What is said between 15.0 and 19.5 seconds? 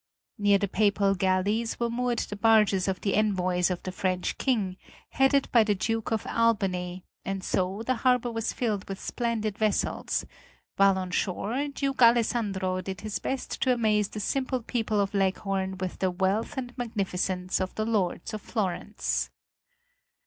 Leghorn with the wealth and magnificence of the Lords of Florence.